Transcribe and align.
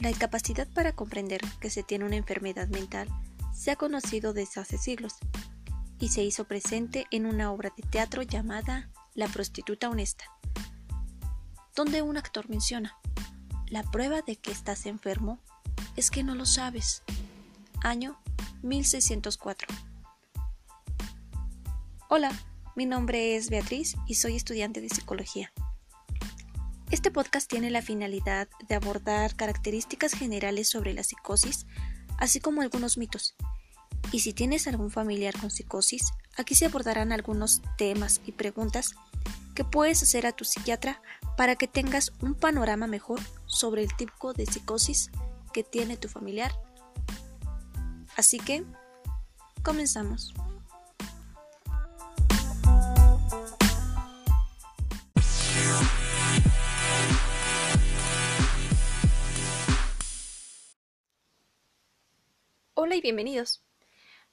La 0.00 0.08
incapacidad 0.08 0.66
para 0.68 0.92
comprender 0.92 1.42
que 1.60 1.68
se 1.68 1.82
tiene 1.82 2.06
una 2.06 2.16
enfermedad 2.16 2.68
mental 2.68 3.06
se 3.54 3.70
ha 3.70 3.76
conocido 3.76 4.32
desde 4.32 4.62
hace 4.62 4.78
siglos 4.78 5.16
y 5.98 6.08
se 6.08 6.24
hizo 6.24 6.44
presente 6.44 7.06
en 7.10 7.26
una 7.26 7.52
obra 7.52 7.70
de 7.76 7.82
teatro 7.82 8.22
llamada 8.22 8.88
La 9.14 9.28
prostituta 9.28 9.90
honesta, 9.90 10.24
donde 11.76 12.00
un 12.00 12.16
actor 12.16 12.48
menciona, 12.48 12.96
la 13.68 13.82
prueba 13.82 14.22
de 14.22 14.36
que 14.36 14.50
estás 14.50 14.86
enfermo 14.86 15.38
es 15.96 16.10
que 16.10 16.22
no 16.22 16.34
lo 16.34 16.46
sabes. 16.46 17.02
Año 17.82 18.18
1604. 18.62 19.68
Hola, 22.08 22.32
mi 22.74 22.86
nombre 22.86 23.36
es 23.36 23.50
Beatriz 23.50 23.96
y 24.06 24.14
soy 24.14 24.36
estudiante 24.36 24.80
de 24.80 24.88
psicología. 24.88 25.52
Este 26.90 27.12
podcast 27.12 27.48
tiene 27.48 27.70
la 27.70 27.82
finalidad 27.82 28.48
de 28.68 28.74
abordar 28.74 29.36
características 29.36 30.12
generales 30.12 30.68
sobre 30.68 30.92
la 30.92 31.04
psicosis, 31.04 31.66
así 32.18 32.40
como 32.40 32.62
algunos 32.62 32.98
mitos. 32.98 33.36
Y 34.10 34.20
si 34.20 34.32
tienes 34.32 34.66
algún 34.66 34.90
familiar 34.90 35.38
con 35.38 35.52
psicosis, 35.52 36.10
aquí 36.36 36.56
se 36.56 36.66
abordarán 36.66 37.12
algunos 37.12 37.62
temas 37.78 38.20
y 38.26 38.32
preguntas 38.32 38.96
que 39.54 39.62
puedes 39.62 40.02
hacer 40.02 40.26
a 40.26 40.32
tu 40.32 40.44
psiquiatra 40.44 41.00
para 41.36 41.54
que 41.54 41.68
tengas 41.68 42.10
un 42.22 42.34
panorama 42.34 42.88
mejor 42.88 43.20
sobre 43.46 43.84
el 43.84 43.96
tipo 43.96 44.32
de 44.32 44.46
psicosis 44.46 45.12
que 45.52 45.62
tiene 45.62 45.96
tu 45.96 46.08
familiar. 46.08 46.52
Así 48.16 48.38
que, 48.40 48.64
comenzamos. 49.62 50.34
Hola 62.82 62.96
y 62.96 63.02
bienvenidos. 63.02 63.62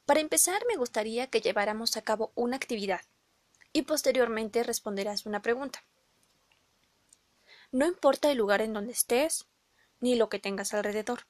Para 0.06 0.22
empezar, 0.22 0.64
me 0.70 0.78
gustaría 0.78 1.28
que 1.28 1.42
lleváramos 1.42 1.98
a 1.98 2.02
cabo 2.02 2.32
una 2.34 2.56
actividad 2.56 3.02
y 3.74 3.82
posteriormente 3.82 4.64
responderás 4.64 5.26
una 5.26 5.42
pregunta. 5.42 5.84
No 7.74 7.86
importa 7.86 8.32
el 8.32 8.38
lugar 8.38 8.62
en 8.62 8.72
donde 8.72 8.94
estés, 8.94 9.48
ni 10.00 10.16
lo 10.16 10.30
que 10.30 10.40
tengas 10.40 10.74
alrededor. 10.74 11.28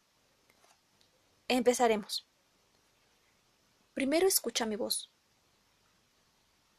Empezaremos. 1.47 2.27
Primero 3.95 4.27
escucha 4.27 4.67
mi 4.67 4.75
voz. 4.75 5.09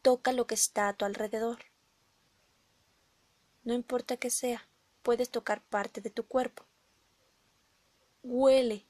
Toca 0.03 0.31
lo 0.31 0.47
que 0.47 0.55
está 0.55 0.87
a 0.87 0.93
tu 0.93 1.05
alrededor. 1.05 1.65
No 3.65 3.75
importa 3.75 4.17
que 4.17 4.31
sea, 4.31 4.69
puedes 5.03 5.31
tocar 5.31 5.63
parte 5.63 6.01
de 6.01 6.11
tu 6.11 6.29
cuerpo. 6.29 6.65
Huele 8.23 8.88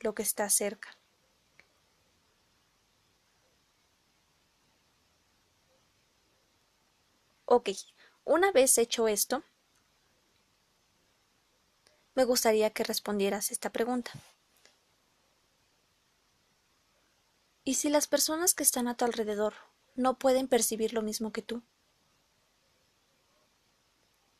lo 0.00 0.14
que 0.14 0.22
está 0.22 0.48
cerca. 0.50 0.96
Ok, 7.46 7.70
una 8.24 8.52
vez 8.52 8.78
hecho 8.78 9.08
esto, 9.08 9.42
me 12.16 12.24
gustaría 12.24 12.70
que 12.70 12.82
respondieras 12.82 13.52
esta 13.52 13.70
pregunta. 13.70 14.10
¿Y 17.64 17.74
si 17.74 17.90
las 17.90 18.06
personas 18.08 18.54
que 18.54 18.62
están 18.62 18.88
a 18.88 18.96
tu 18.96 19.04
alrededor 19.04 19.52
no 19.94 20.18
pueden 20.18 20.48
percibir 20.48 20.94
lo 20.94 21.02
mismo 21.02 21.32
que 21.32 21.42
tú? 21.42 21.62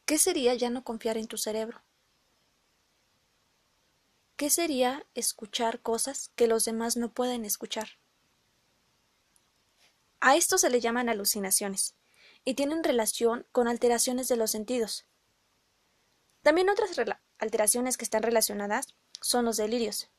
¿Qué 0.07 0.17
sería 0.17 0.55
ya 0.55 0.71
no 0.71 0.85
confiar 0.85 1.19
en 1.19 1.27
tu 1.29 1.37
cerebro? 1.37 1.83
¿Qué 4.37 4.51
sería 4.51 5.07
escuchar 5.15 5.81
cosas 5.81 6.31
que 6.37 6.47
los 6.47 6.67
demás 6.67 6.99
no 6.99 7.11
pueden 7.11 7.47
escuchar? 7.47 7.89
A 10.21 10.37
esto 10.37 10.59
se 10.59 10.69
le 10.69 10.81
llaman 10.81 11.09
alucinaciones 11.09 11.95
y 12.45 12.53
tienen 12.53 12.85
relación 12.85 13.47
con 13.51 13.67
alteraciones 13.67 14.29
de 14.29 14.37
los 14.37 14.51
sentidos. 14.51 15.07
También 16.43 16.69
otras 16.69 16.91
alteraciones 17.39 17.97
que 17.97 18.05
están 18.05 18.23
relacionadas 18.23 18.95
son 19.23 19.47
los 19.47 19.57
delirios. 19.57 20.11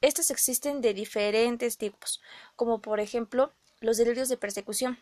Estos 0.00 0.30
existen 0.30 0.80
de 0.80 0.94
diferentes 0.94 1.76
tipos, 1.76 2.22
como 2.56 2.80
por 2.80 3.00
ejemplo 3.00 3.52
los 3.80 3.98
delirios 3.98 4.30
de 4.30 4.38
persecución. 4.38 4.98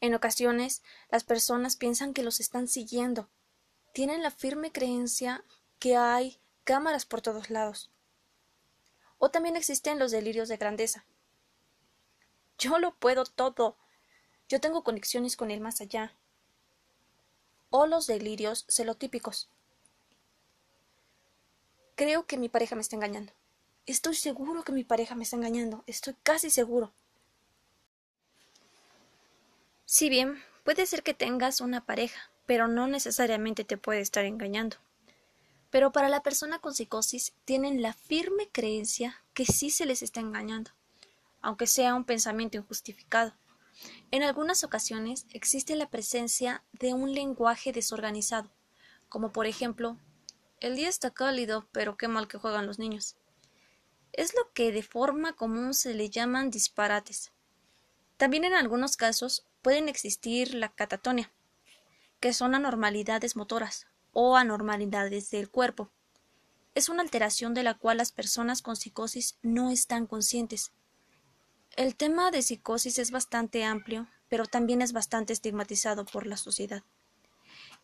En 0.00 0.14
ocasiones, 0.14 0.82
las 1.10 1.24
personas 1.24 1.76
piensan 1.76 2.14
que 2.14 2.22
los 2.22 2.40
están 2.40 2.66
siguiendo. 2.66 3.28
Tienen 3.92 4.22
la 4.22 4.30
firme 4.30 4.72
creencia 4.72 5.44
que 5.78 5.96
hay 5.96 6.40
cámaras 6.64 7.04
por 7.04 7.20
todos 7.20 7.50
lados. 7.50 7.90
O 9.18 9.30
también 9.30 9.56
existen 9.56 9.98
los 9.98 10.10
delirios 10.10 10.48
de 10.48 10.56
grandeza. 10.56 11.04
Yo 12.58 12.78
lo 12.78 12.94
puedo 12.94 13.24
todo. 13.24 13.76
Yo 14.48 14.60
tengo 14.60 14.82
conexiones 14.82 15.36
con 15.36 15.50
el 15.50 15.60
más 15.60 15.80
allá. 15.80 16.14
O 17.70 17.86
los 17.86 18.06
delirios 18.06 18.66
celotípicos. 18.68 19.48
Creo 21.94 22.26
que 22.26 22.36
mi 22.36 22.48
pareja 22.48 22.74
me 22.74 22.82
está 22.82 22.96
engañando. 22.96 23.32
Estoy 23.86 24.14
seguro 24.14 24.62
que 24.62 24.72
mi 24.72 24.84
pareja 24.84 25.14
me 25.14 25.24
está 25.24 25.36
engañando. 25.36 25.84
Estoy 25.86 26.14
casi 26.22 26.50
seguro. 26.50 26.92
Si 29.84 30.08
bien 30.08 30.42
puede 30.64 30.86
ser 30.86 31.02
que 31.02 31.14
tengas 31.14 31.60
una 31.60 31.84
pareja, 31.84 32.30
pero 32.46 32.68
no 32.68 32.86
necesariamente 32.86 33.64
te 33.64 33.76
puede 33.76 34.00
estar 34.00 34.24
engañando. 34.24 34.76
Pero 35.70 35.92
para 35.92 36.08
la 36.08 36.22
persona 36.22 36.58
con 36.58 36.74
psicosis 36.74 37.32
tienen 37.44 37.82
la 37.82 37.92
firme 37.92 38.48
creencia 38.50 39.22
que 39.34 39.46
sí 39.46 39.70
se 39.70 39.86
les 39.86 40.02
está 40.02 40.20
engañando, 40.20 40.72
aunque 41.40 41.66
sea 41.66 41.94
un 41.94 42.04
pensamiento 42.04 42.58
injustificado. 42.58 43.32
En 44.10 44.22
algunas 44.22 44.64
ocasiones 44.64 45.26
existe 45.30 45.76
la 45.76 45.88
presencia 45.88 46.62
de 46.72 46.92
un 46.92 47.14
lenguaje 47.14 47.72
desorganizado, 47.72 48.50
como 49.08 49.32
por 49.32 49.46
ejemplo 49.46 49.96
el 50.60 50.76
día 50.76 50.90
está 50.90 51.10
cálido, 51.10 51.66
pero 51.72 51.96
qué 51.96 52.06
mal 52.06 52.28
que 52.28 52.36
juegan 52.36 52.66
los 52.66 52.78
niños. 52.78 53.16
Es 54.12 54.34
lo 54.34 54.52
que 54.52 54.72
de 54.72 54.82
forma 54.82 55.32
común 55.32 55.72
se 55.72 55.94
le 55.94 56.10
llaman 56.10 56.50
disparates. 56.50 57.32
También 58.18 58.44
en 58.44 58.52
algunos 58.52 58.98
casos 58.98 59.46
pueden 59.62 59.88
existir 59.88 60.52
la 60.52 60.68
catatonia, 60.68 61.32
que 62.20 62.34
son 62.34 62.54
anormalidades 62.54 63.36
motoras, 63.36 63.86
o 64.12 64.36
anormalidades 64.36 65.30
del 65.30 65.50
cuerpo. 65.50 65.90
Es 66.74 66.88
una 66.88 67.02
alteración 67.02 67.54
de 67.54 67.62
la 67.62 67.74
cual 67.74 67.98
las 67.98 68.12
personas 68.12 68.62
con 68.62 68.76
psicosis 68.76 69.36
no 69.42 69.70
están 69.70 70.06
conscientes. 70.06 70.72
El 71.76 71.96
tema 71.96 72.30
de 72.30 72.42
psicosis 72.42 72.98
es 72.98 73.10
bastante 73.10 73.64
amplio, 73.64 74.06
pero 74.28 74.46
también 74.46 74.82
es 74.82 74.92
bastante 74.92 75.32
estigmatizado 75.32 76.04
por 76.04 76.26
la 76.26 76.36
sociedad, 76.36 76.82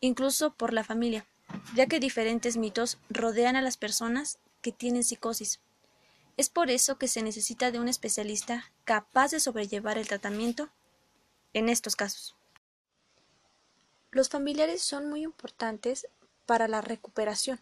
incluso 0.00 0.54
por 0.54 0.72
la 0.72 0.84
familia, 0.84 1.26
ya 1.74 1.86
que 1.86 2.00
diferentes 2.00 2.56
mitos 2.56 2.98
rodean 3.10 3.56
a 3.56 3.62
las 3.62 3.76
personas 3.76 4.38
que 4.60 4.72
tienen 4.72 5.04
psicosis. 5.04 5.60
Es 6.36 6.50
por 6.50 6.70
eso 6.70 6.98
que 6.98 7.08
se 7.08 7.22
necesita 7.22 7.70
de 7.70 7.80
un 7.80 7.88
especialista 7.88 8.72
capaz 8.84 9.30
de 9.30 9.40
sobrellevar 9.40 9.98
el 9.98 10.06
tratamiento 10.06 10.68
en 11.54 11.68
estos 11.68 11.96
casos. 11.96 12.36
Los 14.10 14.28
familiares 14.28 14.82
son 14.82 15.08
muy 15.08 15.22
importantes 15.22 16.08
para 16.46 16.68
la 16.68 16.80
recuperación. 16.80 17.60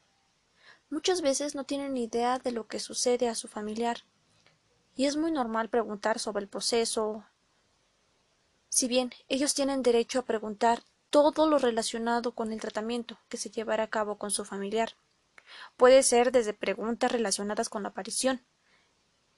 Muchas 0.90 1.22
veces 1.22 1.54
no 1.54 1.64
tienen 1.64 1.96
idea 1.96 2.38
de 2.38 2.52
lo 2.52 2.66
que 2.66 2.78
sucede 2.78 3.28
a 3.28 3.34
su 3.34 3.48
familiar, 3.48 4.04
y 4.94 5.06
es 5.06 5.16
muy 5.16 5.32
normal 5.32 5.68
preguntar 5.68 6.18
sobre 6.18 6.42
el 6.42 6.48
proceso. 6.48 7.24
Si 8.68 8.86
bien 8.86 9.12
ellos 9.28 9.54
tienen 9.54 9.82
derecho 9.82 10.20
a 10.20 10.24
preguntar 10.24 10.82
todo 11.14 11.46
lo 11.46 11.58
relacionado 11.58 12.32
con 12.32 12.52
el 12.52 12.60
tratamiento 12.60 13.16
que 13.28 13.36
se 13.36 13.48
llevará 13.48 13.84
a 13.84 13.88
cabo 13.88 14.18
con 14.18 14.32
su 14.32 14.44
familiar. 14.44 14.96
Puede 15.76 16.02
ser 16.02 16.32
desde 16.32 16.54
preguntas 16.54 17.12
relacionadas 17.12 17.68
con 17.68 17.84
la 17.84 17.90
aparición, 17.90 18.44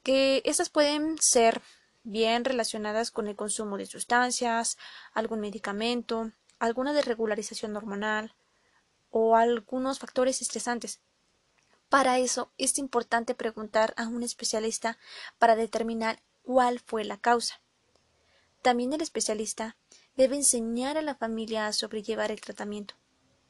que 0.02 0.40
estas 0.46 0.70
pueden 0.70 1.18
ser 1.20 1.60
bien 2.02 2.46
relacionadas 2.46 3.10
con 3.10 3.26
el 3.26 3.36
consumo 3.36 3.76
de 3.76 3.84
sustancias, 3.84 4.78
algún 5.12 5.40
medicamento, 5.40 6.32
alguna 6.58 6.92
desregularización 6.92 7.76
hormonal, 7.76 8.34
o 9.10 9.36
algunos 9.36 9.98
factores 9.98 10.42
estresantes. 10.42 11.00
Para 11.88 12.18
eso 12.18 12.52
es 12.58 12.78
importante 12.78 13.34
preguntar 13.34 13.94
a 13.96 14.08
un 14.08 14.22
especialista 14.22 14.98
para 15.38 15.56
determinar 15.56 16.20
cuál 16.42 16.80
fue 16.80 17.04
la 17.04 17.16
causa. 17.16 17.60
También 18.62 18.92
el 18.92 19.00
especialista 19.00 19.76
debe 20.16 20.36
enseñar 20.36 20.98
a 20.98 21.02
la 21.02 21.14
familia 21.14 21.66
a 21.66 21.72
sobrellevar 21.72 22.30
el 22.30 22.40
tratamiento, 22.40 22.94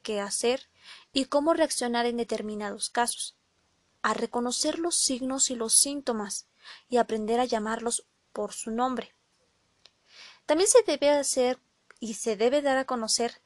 qué 0.03 0.21
hacer 0.21 0.69
y 1.11 1.25
cómo 1.25 1.53
reaccionar 1.53 2.05
en 2.05 2.17
determinados 2.17 2.89
casos, 2.89 3.35
a 4.01 4.13
reconocer 4.13 4.79
los 4.79 4.95
signos 4.95 5.49
y 5.49 5.55
los 5.55 5.73
síntomas 5.73 6.47
y 6.87 6.97
aprender 6.97 7.39
a 7.39 7.45
llamarlos 7.45 8.05
por 8.31 8.53
su 8.53 8.71
nombre. 8.71 9.15
También 10.45 10.69
se 10.69 10.83
debe 10.83 11.09
hacer 11.09 11.59
y 11.99 12.15
se 12.15 12.35
debe 12.35 12.61
dar 12.61 12.77
a 12.77 12.85
conocer 12.85 13.41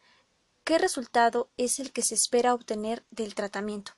qué 0.63 0.77
resultado 0.77 1.49
es 1.57 1.79
el 1.79 1.91
que 1.91 2.01
se 2.01 2.15
espera 2.15 2.53
obtener 2.53 3.05
del 3.09 3.35
tratamiento 3.35 3.93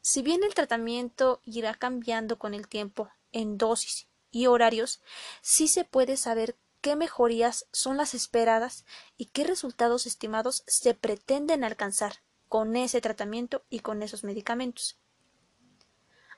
Si 0.00 0.22
bien 0.22 0.42
el 0.44 0.54
tratamiento 0.54 1.40
irá 1.44 1.74
cambiando 1.74 2.38
con 2.38 2.54
el 2.54 2.68
tiempo 2.68 3.10
en 3.32 3.58
dosis 3.58 4.08
y 4.30 4.46
horarios, 4.46 5.00
sí 5.42 5.68
se 5.68 5.84
puede 5.84 6.16
saber 6.16 6.56
qué 6.80 6.96
mejorías 6.96 7.66
son 7.72 7.96
las 7.96 8.12
esperadas 8.14 8.84
y 9.16 9.26
qué 9.26 9.44
resultados 9.44 10.06
estimados 10.06 10.64
se 10.66 10.94
pretenden 10.94 11.64
alcanzar 11.64 12.22
con 12.48 12.76
ese 12.76 13.00
tratamiento 13.00 13.64
y 13.70 13.80
con 13.80 14.02
esos 14.02 14.24
medicamentos. 14.24 14.98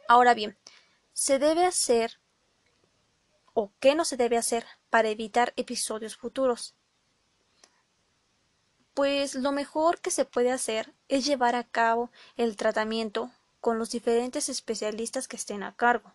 Ahora 0.06 0.34
bien, 0.34 0.56
se 1.12 1.38
debe 1.38 1.64
hacer 1.64 2.20
o 3.54 3.72
qué 3.80 3.94
no 3.94 4.04
se 4.04 4.16
debe 4.16 4.36
hacer 4.36 4.66
para 4.90 5.08
evitar 5.08 5.54
episodios 5.56 6.16
futuros. 6.16 6.74
Pues 8.94 9.34
lo 9.34 9.50
mejor 9.50 10.00
que 10.00 10.12
se 10.12 10.24
puede 10.24 10.52
hacer 10.52 10.94
es 11.08 11.26
llevar 11.26 11.56
a 11.56 11.64
cabo 11.64 12.10
el 12.36 12.56
tratamiento 12.56 13.32
con 13.60 13.78
los 13.78 13.90
diferentes 13.90 14.48
especialistas 14.48 15.26
que 15.26 15.36
estén 15.36 15.64
a 15.64 15.74
cargo, 15.74 16.14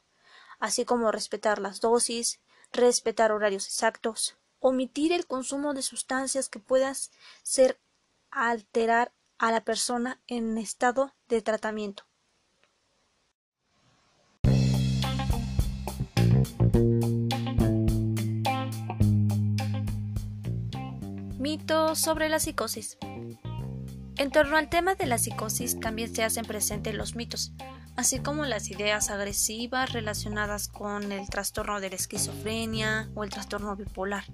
así 0.59 0.85
como 0.85 1.11
respetar 1.11 1.59
las 1.59 1.81
dosis, 1.81 2.39
respetar 2.71 3.33
horarios 3.33 3.67
exactos, 3.67 4.37
omitir 4.59 5.11
el 5.11 5.27
consumo 5.27 5.73
de 5.73 5.81
sustancias 5.81 6.47
que 6.47 6.59
puedan 6.59 6.95
ser 7.43 7.79
alterar 8.31 9.11
a 9.37 9.51
la 9.51 9.61
persona 9.61 10.21
en 10.27 10.57
estado 10.57 11.13
de 11.27 11.41
tratamiento. 11.41 12.08
Mito 21.39 21.95
sobre 21.95 22.27
la 22.27 22.37
psicosis. 22.37 22.97
En 24.17 24.29
torno 24.29 24.57
al 24.57 24.67
tema 24.67 24.95
de 24.95 25.05
la 25.05 25.17
psicosis 25.17 25.79
también 25.79 26.13
se 26.13 26.25
hacen 26.25 26.43
presentes 26.43 26.93
los 26.93 27.15
mitos, 27.15 27.53
así 27.95 28.19
como 28.19 28.43
las 28.43 28.69
ideas 28.69 29.09
agresivas 29.09 29.93
relacionadas 29.93 30.67
con 30.67 31.13
el 31.13 31.29
trastorno 31.29 31.79
de 31.79 31.91
la 31.91 31.95
esquizofrenia 31.95 33.09
o 33.15 33.23
el 33.23 33.29
trastorno 33.29 33.73
bipolar. 33.77 34.25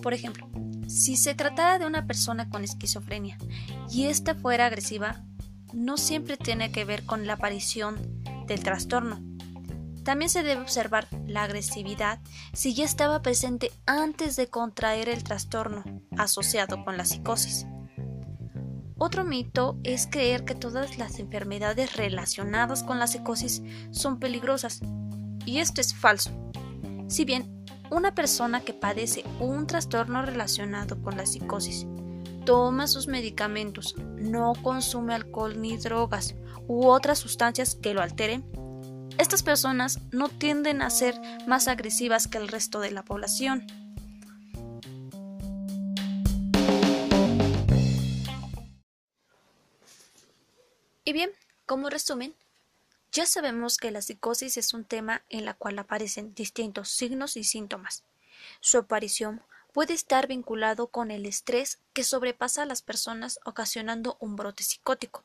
Por 0.00 0.14
ejemplo, 0.14 0.48
si 0.86 1.16
se 1.16 1.34
tratara 1.34 1.80
de 1.80 1.86
una 1.86 2.06
persona 2.06 2.48
con 2.50 2.62
esquizofrenia 2.62 3.36
y 3.90 4.04
ésta 4.04 4.36
fuera 4.36 4.66
agresiva, 4.66 5.24
no 5.72 5.96
siempre 5.96 6.36
tiene 6.36 6.70
que 6.70 6.84
ver 6.84 7.04
con 7.04 7.26
la 7.26 7.32
aparición 7.32 8.22
del 8.46 8.62
trastorno. 8.62 9.20
También 10.06 10.30
se 10.30 10.44
debe 10.44 10.60
observar 10.60 11.08
la 11.26 11.42
agresividad 11.42 12.20
si 12.52 12.74
ya 12.74 12.84
estaba 12.84 13.22
presente 13.22 13.72
antes 13.86 14.36
de 14.36 14.46
contraer 14.46 15.08
el 15.08 15.24
trastorno 15.24 15.82
asociado 16.16 16.84
con 16.84 16.96
la 16.96 17.04
psicosis. 17.04 17.66
Otro 18.98 19.24
mito 19.24 19.76
es 19.82 20.06
creer 20.06 20.44
que 20.44 20.54
todas 20.54 20.96
las 20.96 21.18
enfermedades 21.18 21.96
relacionadas 21.96 22.84
con 22.84 23.00
la 23.00 23.08
psicosis 23.08 23.64
son 23.90 24.20
peligrosas, 24.20 24.80
y 25.44 25.58
esto 25.58 25.80
es 25.80 25.92
falso. 25.92 26.30
Si 27.08 27.24
bien 27.24 27.64
una 27.90 28.14
persona 28.14 28.60
que 28.60 28.74
padece 28.74 29.24
un 29.40 29.66
trastorno 29.66 30.22
relacionado 30.22 31.02
con 31.02 31.16
la 31.16 31.26
psicosis 31.26 31.84
toma 32.44 32.86
sus 32.86 33.08
medicamentos, 33.08 33.96
no 33.98 34.52
consume 34.62 35.14
alcohol 35.14 35.60
ni 35.60 35.76
drogas 35.76 36.36
u 36.68 36.86
otras 36.86 37.18
sustancias 37.18 37.74
que 37.74 37.92
lo 37.92 38.02
alteren, 38.02 38.44
estas 39.18 39.42
personas 39.42 39.98
no 40.12 40.28
tienden 40.28 40.82
a 40.82 40.90
ser 40.90 41.18
más 41.46 41.68
agresivas 41.68 42.28
que 42.28 42.38
el 42.38 42.48
resto 42.48 42.80
de 42.80 42.90
la 42.90 43.02
población. 43.02 43.66
Y 51.04 51.12
bien, 51.12 51.30
como 51.66 51.88
resumen, 51.88 52.34
ya 53.12 53.26
sabemos 53.26 53.78
que 53.78 53.90
la 53.90 54.02
psicosis 54.02 54.56
es 54.56 54.74
un 54.74 54.84
tema 54.84 55.22
en 55.30 55.44
la 55.44 55.54
cual 55.54 55.78
aparecen 55.78 56.34
distintos 56.34 56.90
signos 56.90 57.36
y 57.36 57.44
síntomas. 57.44 58.02
Su 58.60 58.78
aparición 58.78 59.40
puede 59.72 59.94
estar 59.94 60.26
vinculado 60.26 60.88
con 60.88 61.10
el 61.10 61.24
estrés 61.24 61.78
que 61.92 62.04
sobrepasa 62.04 62.62
a 62.62 62.66
las 62.66 62.82
personas 62.82 63.38
ocasionando 63.44 64.16
un 64.20 64.36
brote 64.36 64.64
psicótico, 64.64 65.22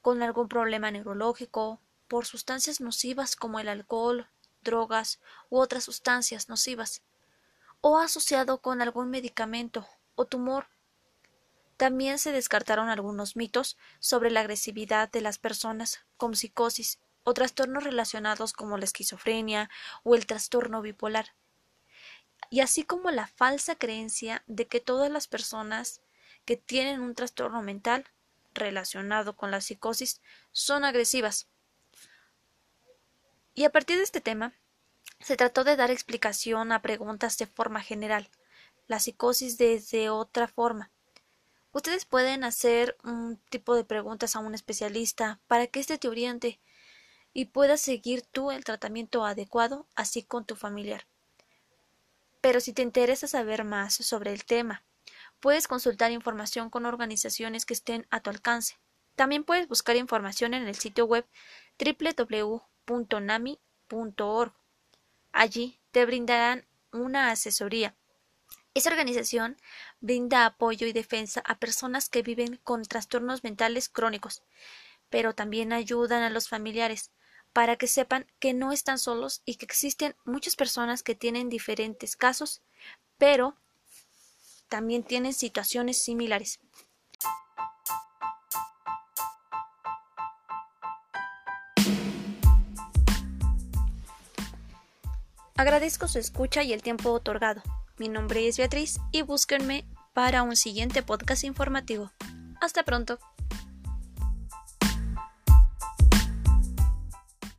con 0.00 0.22
algún 0.22 0.48
problema 0.48 0.90
neurológico, 0.90 1.80
por 2.08 2.26
sustancias 2.26 2.80
nocivas 2.80 3.36
como 3.36 3.60
el 3.60 3.68
alcohol, 3.68 4.28
drogas 4.62 5.20
u 5.50 5.58
otras 5.58 5.84
sustancias 5.84 6.48
nocivas, 6.48 7.02
o 7.80 7.98
asociado 7.98 8.60
con 8.60 8.80
algún 8.82 9.10
medicamento 9.10 9.86
o 10.14 10.24
tumor 10.24 10.68
también 11.76 12.18
se 12.18 12.32
descartaron 12.32 12.88
algunos 12.88 13.36
mitos 13.36 13.76
sobre 13.98 14.30
la 14.30 14.40
agresividad 14.40 15.10
de 15.10 15.20
las 15.20 15.38
personas 15.38 16.04
con 16.16 16.36
psicosis 16.36 17.00
o 17.24 17.34
trastornos 17.34 17.84
relacionados 17.84 18.52
como 18.52 18.78
la 18.78 18.84
esquizofrenia 18.84 19.70
o 20.02 20.14
el 20.14 20.26
trastorno 20.26 20.82
bipolar, 20.82 21.34
y 22.50 22.60
así 22.60 22.84
como 22.84 23.10
la 23.10 23.26
falsa 23.26 23.74
creencia 23.76 24.44
de 24.46 24.66
que 24.66 24.80
todas 24.80 25.10
las 25.10 25.26
personas 25.26 26.00
que 26.44 26.56
tienen 26.56 27.00
un 27.00 27.14
trastorno 27.14 27.62
mental 27.62 28.04
relacionado 28.52 29.36
con 29.36 29.50
la 29.50 29.60
psicosis 29.60 30.20
son 30.52 30.84
agresivas. 30.84 31.48
Y 33.54 33.64
a 33.64 33.70
partir 33.70 33.96
de 33.96 34.02
este 34.02 34.20
tema, 34.20 34.52
se 35.20 35.36
trató 35.36 35.64
de 35.64 35.76
dar 35.76 35.90
explicación 35.90 36.72
a 36.72 36.82
preguntas 36.82 37.38
de 37.38 37.46
forma 37.46 37.80
general, 37.80 38.28
la 38.86 39.00
psicosis 39.00 39.56
desde 39.56 40.10
otra 40.10 40.48
forma, 40.48 40.90
Ustedes 41.74 42.04
pueden 42.04 42.44
hacer 42.44 42.96
un 43.02 43.36
tipo 43.50 43.74
de 43.74 43.82
preguntas 43.82 44.36
a 44.36 44.38
un 44.38 44.54
especialista 44.54 45.40
para 45.48 45.66
que 45.66 45.80
éste 45.80 45.98
te 45.98 46.06
oriente 46.06 46.60
y 47.32 47.46
puedas 47.46 47.80
seguir 47.80 48.22
tú 48.22 48.52
el 48.52 48.62
tratamiento 48.62 49.24
adecuado 49.24 49.88
así 49.96 50.22
con 50.22 50.44
tu 50.44 50.54
familiar. 50.54 51.04
Pero 52.40 52.60
si 52.60 52.72
te 52.72 52.82
interesa 52.82 53.26
saber 53.26 53.64
más 53.64 53.92
sobre 53.92 54.32
el 54.32 54.44
tema, 54.44 54.84
puedes 55.40 55.66
consultar 55.66 56.12
información 56.12 56.70
con 56.70 56.86
organizaciones 56.86 57.66
que 57.66 57.74
estén 57.74 58.06
a 58.08 58.20
tu 58.20 58.30
alcance. 58.30 58.78
También 59.16 59.42
puedes 59.42 59.66
buscar 59.66 59.96
información 59.96 60.54
en 60.54 60.68
el 60.68 60.76
sitio 60.76 61.06
web 61.06 61.26
www.nami.org. 62.86 64.52
Allí 65.32 65.80
te 65.90 66.06
brindarán 66.06 66.66
una 66.92 67.30
asesoría 67.30 67.94
esa 68.74 68.90
organización 68.90 69.56
brinda 70.00 70.46
apoyo 70.46 70.88
y 70.88 70.92
defensa 70.92 71.40
a 71.46 71.58
personas 71.60 72.08
que 72.08 72.22
viven 72.22 72.58
con 72.64 72.82
trastornos 72.82 73.44
mentales 73.44 73.88
crónicos, 73.88 74.42
pero 75.10 75.32
también 75.32 75.72
ayudan 75.72 76.24
a 76.24 76.30
los 76.30 76.48
familiares 76.48 77.12
para 77.52 77.76
que 77.76 77.86
sepan 77.86 78.26
que 78.40 78.52
no 78.52 78.72
están 78.72 78.98
solos 78.98 79.42
y 79.44 79.54
que 79.54 79.64
existen 79.64 80.16
muchas 80.24 80.56
personas 80.56 81.04
que 81.04 81.14
tienen 81.14 81.48
diferentes 81.48 82.16
casos, 82.16 82.62
pero 83.16 83.56
también 84.68 85.04
tienen 85.04 85.34
situaciones 85.34 85.98
similares. 85.98 86.58
Agradezco 95.56 96.08
su 96.08 96.18
escucha 96.18 96.64
y 96.64 96.72
el 96.72 96.82
tiempo 96.82 97.12
otorgado. 97.12 97.62
Mi 97.96 98.08
nombre 98.08 98.48
es 98.48 98.58
Beatriz 98.58 98.98
y 99.12 99.22
búsquenme 99.22 99.86
para 100.12 100.42
un 100.42 100.56
siguiente 100.56 101.02
podcast 101.02 101.44
informativo. 101.44 102.10
Hasta 102.60 102.82
pronto. 102.82 103.20